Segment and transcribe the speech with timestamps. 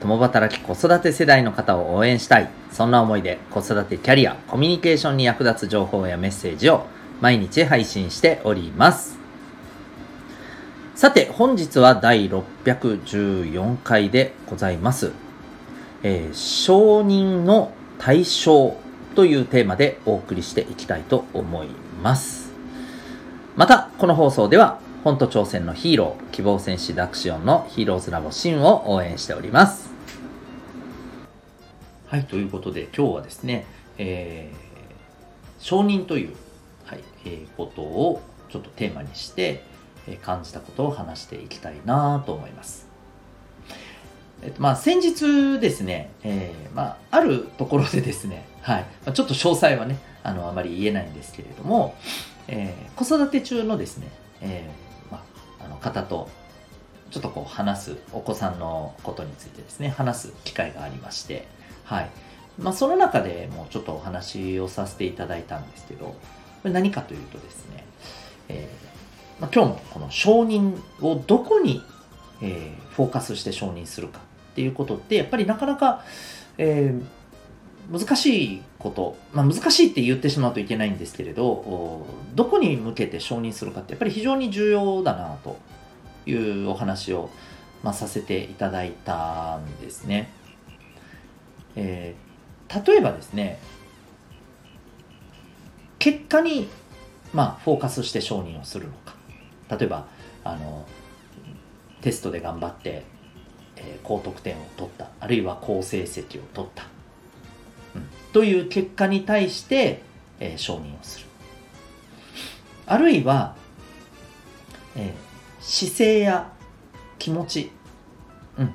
[0.00, 2.50] 共働き子育て世代の方を応援したい。
[2.70, 6.86] そんな思いで子育てキャリア、コミュニケーションに役立つ情報やメッセージを
[7.20, 9.18] 毎日配信しております。
[10.94, 15.12] さて、本日は第614回でございます。
[16.02, 18.76] えー承認の対象
[19.14, 21.68] というテーマでお送りしていきたいと思い
[22.02, 22.50] ます。
[23.56, 29.88] また、この放送では、本と挑戦のヒーロー、希望戦士ダクシオンのヒーローズラボシンを応援しております。
[32.08, 33.66] はい、ということで今日はですね、
[33.98, 34.66] えー
[35.60, 36.34] 承認という、
[36.86, 39.62] はいえーことをちょっとテーマにして、
[40.08, 42.88] えー感じたことを話していきたいなと思います。
[44.42, 51.94] えっと、まあ先日ですね、えーまあ、あるところでですね、はいまあ、ちょっと詳細はねあのあまり言えないんですけれども、
[52.48, 54.08] えー子育て中のですね、
[54.40, 54.85] えー、
[55.76, 56.28] 方と
[57.10, 61.46] ちょっとこう話すお子さんのことについてですね話す機会がありまして、
[61.84, 62.10] はい。
[62.58, 66.16] まあ、その中でもうちょっとお話をさせていただいたんですけどこ
[66.64, 67.84] れ何かというとですね、
[68.48, 71.82] えーまあ、今日のこの承認をどこに、
[72.40, 74.20] えーフォーカスして承認するか
[74.52, 76.02] っていうことってやっぱりなかなか、
[76.56, 77.04] えー
[77.90, 85.58] 難しいこと、まあ、難しいって言ってしまうといけないんですけれどどこに向けて承認するかってやっぱり非常に重要だなと
[86.26, 87.30] いうお話を、
[87.82, 90.30] まあ、させていただいたんですね。
[91.76, 92.26] えー
[92.84, 93.60] 例えばですね
[96.00, 96.68] 結果に、
[97.32, 99.14] まあ、フォーカスして承認をするのか。
[99.70, 100.06] 例えば
[100.42, 100.84] あの
[102.00, 103.04] テストで頑張って、
[103.76, 105.08] えー高得点を取った。
[105.20, 106.86] あるいは好成績を取った、
[108.36, 110.02] という結果に対して、
[110.40, 111.26] えー承認をする。
[112.84, 113.56] あるいは、
[114.94, 116.52] えー姿勢や
[117.18, 117.70] 気持ち、
[118.58, 118.74] うん、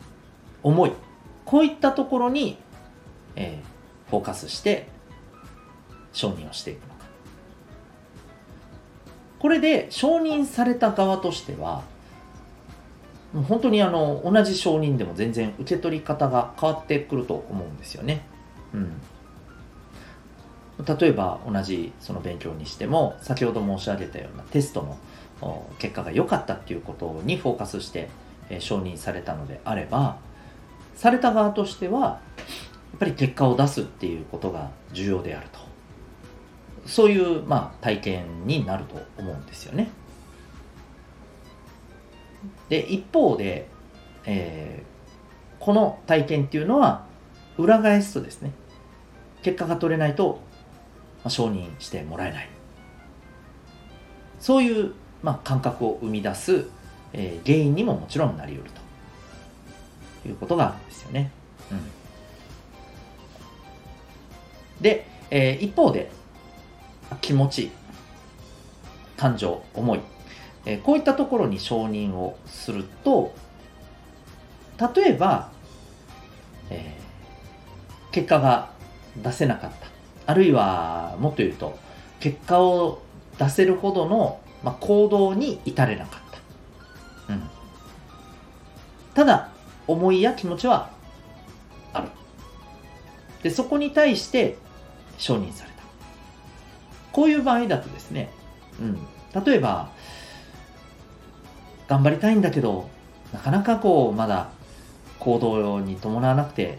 [0.63, 0.91] 思い
[1.45, 2.57] こういったところに、
[3.35, 4.87] えーフォーカスして
[6.11, 7.05] 承認をしていくのか。
[9.37, 11.83] これで承認された側としては
[13.31, 18.25] もう本当にあの同じ承認でも全然受け取り方が変わってくると思うんですよね。
[18.73, 18.93] うん、
[20.85, 24.97] 例えば同じその勉強にしても先ほど申し上げたようなテスト
[25.41, 28.09] の結果が良かったっていうことにフォーカスして、
[28.59, 30.17] 承認されたのであれば
[30.95, 32.19] された側としてはや
[32.97, 35.59] っぱり結果を出すっていうことが重要であると
[36.85, 39.89] そういう、まあ、体験になると思うんですよね。
[42.69, 43.67] で一方で、
[44.25, 44.91] えー
[45.61, 47.05] この体験っていうのは
[47.55, 48.51] 裏返すとですね
[49.43, 50.39] 結果が取れないと、
[51.23, 52.49] あ承認してもらえない。
[54.39, 56.65] そういう、まあ、感覚を生み出す、
[57.13, 58.81] えー原因にももちろんなり得ると。
[60.23, 61.31] いうことがあるんですよね。
[61.71, 61.81] うん、
[64.81, 66.11] で、えー一方で
[67.21, 67.71] 気持ち
[69.17, 69.99] 感情思い、
[70.65, 73.33] えーこういったところに承認をすると
[74.95, 75.51] 例えば、
[76.69, 77.01] えー
[78.11, 78.69] 結果が
[79.23, 79.90] 出せなかった。
[80.25, 81.77] あるいはもっと言うと
[82.19, 83.01] 結果を
[83.37, 86.19] 出せるほどの、まあ、行動に至れなかっ
[87.27, 87.49] た、うん、
[89.13, 89.49] ただ
[89.87, 90.91] 思いや気持ちは
[91.93, 92.09] ある。
[93.43, 94.57] でそこに対して
[95.17, 95.81] 承認された。
[97.11, 98.29] こういう場合だとですね、
[98.79, 99.89] うん、例えば
[101.87, 102.89] 頑張りたいんだけど
[103.33, 104.51] なかなかこうまだ
[105.19, 106.77] 行動に伴わなくて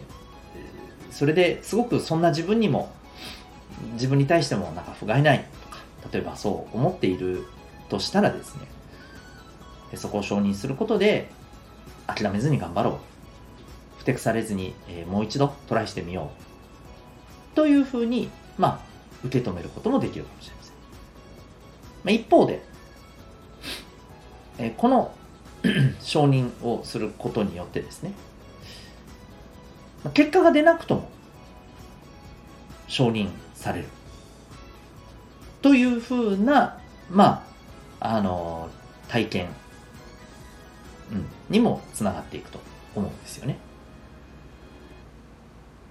[1.11, 2.91] それですごくそんな自分にも
[3.93, 5.45] 自分に対してもなんか不甲斐ない。
[5.61, 5.79] とか
[6.11, 7.45] 例えばそう思っている
[7.89, 8.61] としたらですね。
[9.95, 11.29] そこを承認することで
[12.07, 12.93] 諦めずに頑張ろう。
[13.99, 16.31] ふてくされずに、えーもう一度トライしてみよ
[17.53, 17.55] う。
[17.55, 18.79] というふうにまあ
[19.25, 20.79] 受け止めることもできるかもしれません、ま
[22.09, 22.61] あ、一方で、
[24.57, 25.13] えーこの
[26.01, 28.11] 承認をすることによってですね。
[30.03, 31.09] まあ結果が出なくとも
[32.87, 33.29] 承認
[33.63, 33.87] される。
[35.61, 36.77] というふうな
[37.09, 37.45] ま
[37.99, 38.69] ああの
[39.07, 39.47] 体験、
[41.11, 42.59] うん、にもつながっていくと
[42.95, 43.57] 思うんですよね。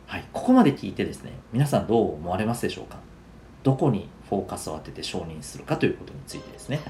[0.06, 2.98] はい、ここまで聞いてですね皆さんどう思われますでしょうか？
[3.62, 6.80] どこにフォーカスを当てて承認するかということについてですね。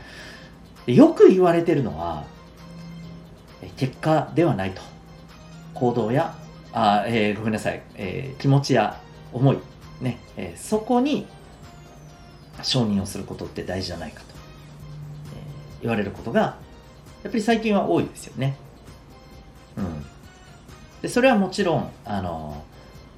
[0.87, 2.25] よく言われてるのは
[3.76, 4.82] 結果ではないと。
[5.75, 6.34] 行動や
[6.73, 9.00] あ、えー、ごめんなさい、えー、気持ちや
[9.32, 9.58] 思い、
[10.03, 11.27] ねえー、そこに
[12.63, 14.31] 承認をすることって大事じゃないかと、え
[15.83, 16.41] 言われることが
[17.23, 18.57] やっぱり最近は多いですよね。
[19.77, 20.05] うん、
[21.01, 22.63] でそれはもちろんあの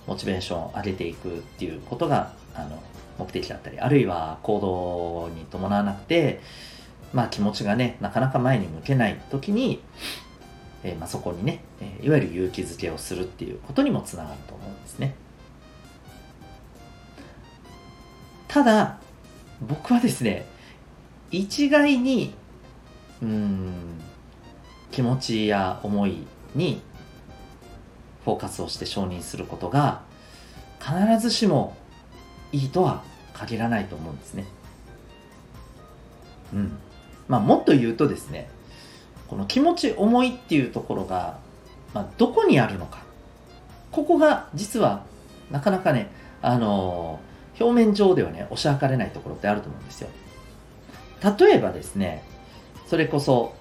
[0.06, 2.80] モチベーションを上げていくっていうことがあの
[3.18, 6.40] 目的だったりあるいは行動に伴わなくて、
[7.12, 9.80] まあ、気持ちがねなかなか前に向けない時に、
[10.84, 15.14] えー、まあ、そこにね、えいわゆる勇気づけをするっていうことにもつながると思うんですね。
[18.54, 18.98] ただ
[19.60, 20.46] 僕はですね
[21.32, 22.32] 一概に
[23.20, 23.72] うん
[24.92, 26.18] 気持ちや思い
[26.54, 26.80] に
[28.24, 30.02] フォーカスをして承認することが
[30.78, 31.76] 必ずしも
[32.52, 33.02] いいとは
[33.32, 34.46] 限らないと思うんですね。
[36.52, 36.78] うん。
[37.26, 38.48] まあもっと言うとですね、
[39.26, 41.38] この気持ち重いっていうところが、
[41.92, 43.02] まあ、どこにあるのか。
[43.90, 45.04] ここが実は
[45.50, 50.08] なかなかね、あのー、表面上ではね、押し量れないところってあると思うんですよ。
[51.38, 52.22] 例えばですね、
[52.86, 53.54] それこそ、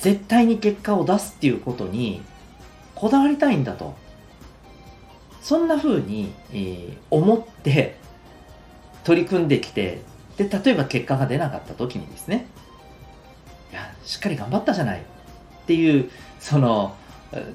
[0.00, 2.22] 絶対に結果を出すっていうことに
[2.94, 3.94] こだわりたいんだと。
[5.42, 7.96] そんな風に、えー、思って
[9.04, 10.00] 取り組んできて、
[10.36, 12.46] で、例えば結果が出なかった時にですね、
[13.70, 15.02] いや、しっかり頑張ったじゃないっ
[15.66, 16.10] ていう、
[16.40, 16.96] その、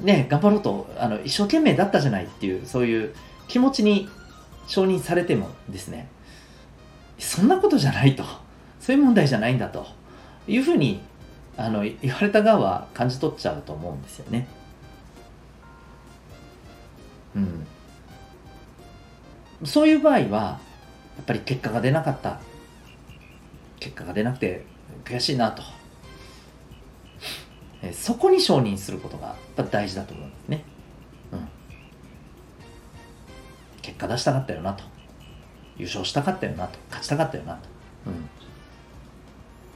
[0.02, 3.14] ね、頑張ろうと、あの、一生懸命だったじゃないっていう、そういう
[3.50, 4.08] 気持ちに
[4.68, 6.08] 承認されてもですね、
[7.20, 8.24] そんなことじゃないと。
[8.80, 9.86] そういう問題じゃないんだと。
[10.48, 11.02] いうふうに
[11.58, 14.48] あの言われた側は感じ取っちゃうと思うんですよね。
[17.36, 17.68] うん、
[19.64, 20.60] そういう場合はや
[21.22, 22.40] っぱり結果が出なかった。
[23.80, 24.66] 結果が出なくて
[25.04, 25.64] 悔しいなと。
[27.94, 29.36] そこに承認することが
[29.72, 30.64] 大事だと思うんですね、
[33.82, 34.84] 結果出したかったよなと。
[35.78, 36.78] 優勝したかったよなと。
[36.90, 37.60] 勝ちたかったよなと、
[38.08, 38.30] うん、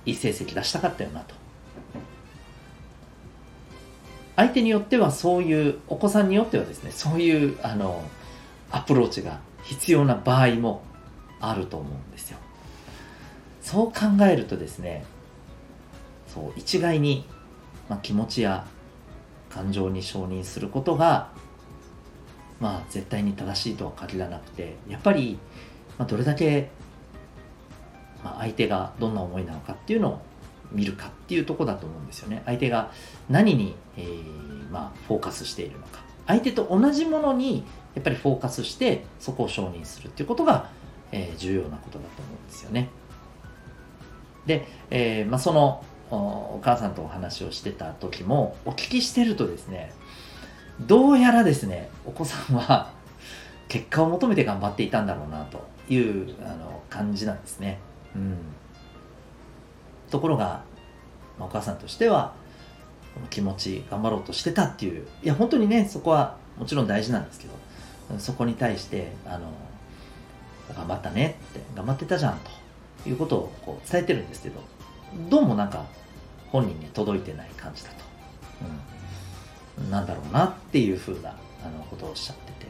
[0.05, 1.33] いい成績出したかったよなと。
[4.35, 8.03] 相手によってはそういうお子さんによってはですねそういうあの
[8.69, 10.83] アプローチが必要な場合も
[11.39, 12.37] あると思うんですよ。
[13.61, 15.05] そう考えるとですね
[16.27, 17.25] そう一概に、
[17.89, 18.65] まあ、気持ちや
[19.49, 21.29] 感情に承認することが
[22.59, 25.37] まあ絶対に正しいとは限らなくてやっぱり、
[25.97, 26.69] まあ、どれだけ、
[28.23, 30.21] まあ、相手がどんな思いなのかっていうのを
[30.71, 32.41] 見るかっていうとこだと思うんですよね。
[32.45, 32.91] 相手が
[33.29, 36.03] 何に、えー、まあ、フォーカスしているのか。
[36.27, 37.63] 相手と同じものに
[37.93, 40.71] やっぱりフォーカスしてそこを承認するっていうことが、
[41.11, 42.89] えー、重要なことだと思うんですよね。
[44.45, 49.91] で、えー、まあ、そのお母さんとお話をしてた時もお聞きしてるとですね
[50.81, 52.91] どうやらですねお子さんは
[53.67, 57.79] 結果を求めて頑張っていたんだろうなというあの感じなんですね。
[58.15, 58.37] うん。
[60.09, 60.63] ところが、
[61.39, 62.33] まあ、お母さんとしては
[63.13, 69.51] この気持ち頑張ろうとしてたっていういや本当にねそこはもちろん大事なんですけどそこに対してあの
[70.75, 72.39] 頑張ったねって頑張ってたじゃん
[73.03, 74.61] ということをこう伝えてるんですけど
[75.29, 75.85] どうもなんか
[76.51, 77.95] 本人に届いてない感じだと、
[78.61, 78.94] うん、
[79.89, 81.31] なんだろうなっていうふうな
[81.63, 82.67] あのことをおっしゃってて、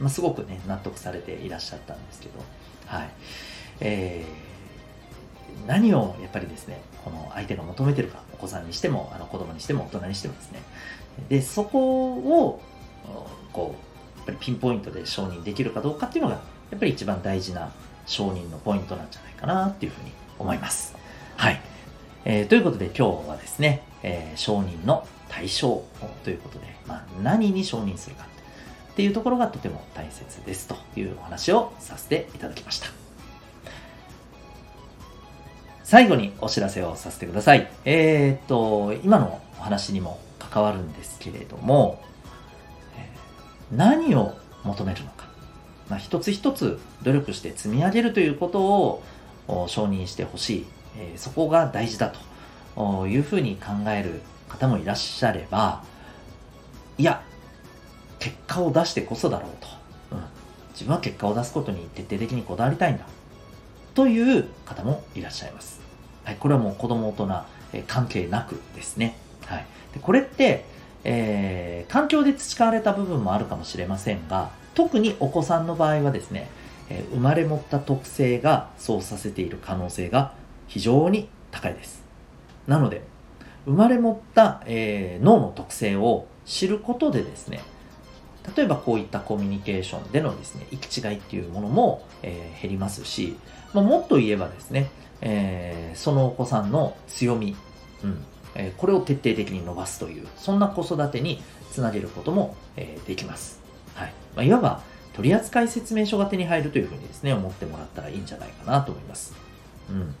[0.00, 2.40] まあ、すごくね納得されていらっしゃったんですけど
[2.86, 3.10] はい
[3.80, 4.48] えー
[5.66, 10.62] 何をやっぱりですね、この相手が求めてるか、お子さんにしても、あの子供にしても、大人にしてもですね。
[11.28, 12.62] で、そこを、
[13.52, 13.74] こ
[14.16, 16.36] う、やっぱりピンポイントで承認できるかどうかっていうのが、
[16.70, 17.70] やっぱり一番大事な
[18.06, 20.94] 承認のポイントなんじゃないかなっていうふうに思います。
[21.36, 21.60] はい。
[22.24, 25.84] えー、ということで今日はですね、えー、承認の対象
[26.24, 28.26] ということで、まあ、何に承認するか
[28.92, 32.88] っていうところがとても大切ですというお話をさせていただきました。
[35.84, 37.70] 最後にお知らせをさせてください。
[37.84, 42.02] えー、っと、今のお話にも関わるんですけれども、
[43.72, 45.26] 何を求めるのか。
[45.88, 49.02] まあ、一つ一つ努力して積み上げるということを
[49.68, 50.66] 承認してほしい、
[50.98, 52.12] え、そこが大事だ
[52.76, 55.82] というふうに考える方もいらっしゃれば、
[56.96, 57.22] いや、
[58.18, 59.68] 結果を出してこそだろうと。
[60.12, 60.24] うん、
[60.72, 63.04] 自分は結果を出すことに徹底的にこだわりたいんだ。
[63.94, 65.80] という方もいらっしゃいます。
[66.24, 69.16] はい、これはもう子供大人、え関係なくですね。
[69.46, 70.64] はい、でこれって、
[71.04, 76.50] えー、環境で培われた部分もあるかもしれませんが、特にお子さんの場合はですね、
[76.88, 80.32] えー生まれ持った特性がそうさせている可能性が
[80.68, 82.02] 非常に高いです
[82.66, 83.02] なので
[83.68, 87.60] 生まれ持った、えー脳の特性を知ることでですね
[88.56, 93.36] 例えばこういったコミュニケーションでのですね行き違いっていうものも、えー減りますし、
[93.74, 97.56] まあ、もっと言えばですね、えーそのお子さんの強み、
[98.02, 103.60] うんえこれを徹底的に伸ばすというそんな子育てにつなげることも、えできます、
[103.94, 104.12] はい。
[104.34, 104.82] まあ、いわば
[105.12, 109.34] 取扱説明書が手に入るというふうにですね思ってもらったらいいんじゃないかなと思います、
[109.90, 110.14] うん。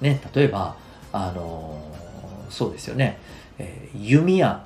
[0.00, 0.76] ね、例えば
[1.12, 1.80] あの
[2.50, 3.18] そうですよね、
[3.58, 4.64] えー弓矢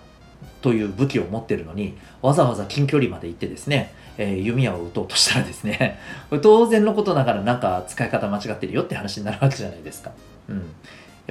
[0.61, 5.99] という武器を持ってるのにわざわざ近距離まで行ってですね、えー弓矢を撃とうとしたらですね
[6.43, 10.13] 当然のことながらなんか使い方間違ってるよって話になるわけじゃないですか、
[10.49, 10.63] うん、や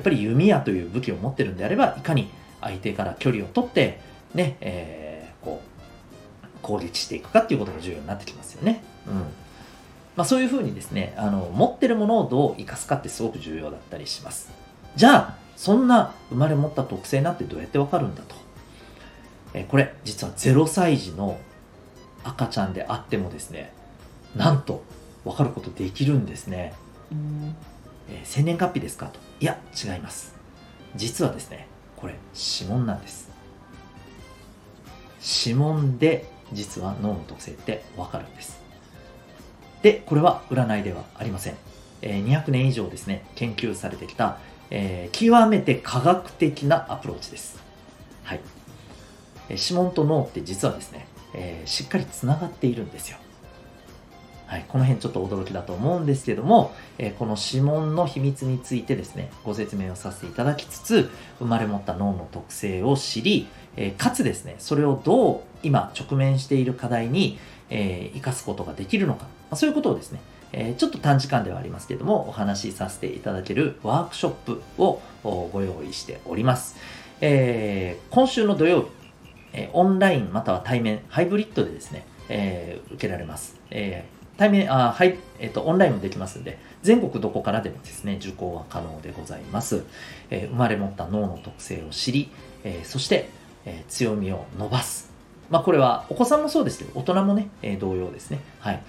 [0.02, 2.30] っぱり弓矢という武器を持ってるんであればいかに
[2.62, 4.00] 相手から距離を取って
[4.34, 5.72] ね、えーこう
[6.62, 9.14] 攻撃していくかっていうことが重要になってきますよね、うん。
[9.16, 9.26] ま
[10.18, 14.52] あ、そういうふうにですねあの持ってるものをどう生かすかってすごく重要だったりします。
[14.96, 18.36] じゃあそんな生まれ持った特性なんてどうやってわかるんだと。
[19.54, 21.40] えーこれ実は0歳児の
[22.24, 23.72] 赤ちゃんであってもですね
[24.36, 24.84] なんと
[25.24, 26.74] 分かることできるんですね、
[28.10, 29.20] えー生年月日ですかと。
[29.40, 30.34] いや違います。
[30.96, 33.30] 実はですねこれ指紋なんです。
[35.46, 38.60] 指紋で実は脳の特性って分かるんです。
[39.84, 41.56] でこれは占いではありません、
[42.02, 44.40] えー200年以上ですね研究されてきた、
[44.72, 47.62] えー極めて科学的なアプローチです。
[48.24, 48.40] はい。
[49.50, 53.18] え指紋と脳って実はですね、えーしっかりつながっているんですよ。
[54.48, 61.10] はい、この辺ちょっと驚きだと思うんですけども、えーこの指紋の秘密についてですね、ご説明をさせていただきつつ、
[61.40, 63.48] 生まれ持った脳の特性を知り、
[63.78, 70.20] えーかつですね、それをどう今直面している課題に、えー生かすことができるのか、まあそういうことをですね、
[70.54, 76.76] えちょっと短時間ではありますけども、お話しさせていただけるワークショップをご用意しております。
[77.22, 78.88] えー今週の土曜日、
[79.54, 83.56] えオンラインまたは対面、ハイブリッドでですね、えー受けられます。
[83.70, 89.84] えー対面、あはい、えっ、と、オンラインもできますんで、全国どこからでもですね、受講は可能でございます。
[90.32, 92.32] え生まれ持った脳の特性を知り、
[92.64, 93.30] えそして、
[93.66, 95.12] え強みを伸ばす。
[95.52, 98.40] まあ、これはお子さんもそうですけど、大人もね、え同様ですね。
[98.60, 98.82] はい。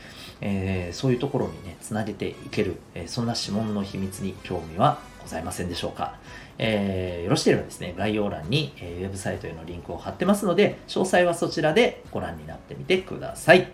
[0.44, 6.16] えーそういうところにね、つなげていける、えーそんな指紋の秘密に興味はございませんでしょうか。
[6.58, 13.72] えーよろしければですね、概要欄に、えーウェブサイトへのリンクを貼ってますので、詳細はそちらでご覧になってみてください。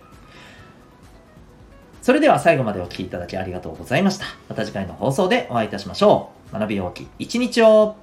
[2.03, 4.27] それでは最後までお聴きいただきありがとうございました。
[4.49, 6.53] また次回の放送でお会いいたしましょう。
[6.53, 7.97] 学び大きい一日を